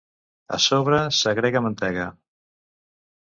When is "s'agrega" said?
1.17-1.63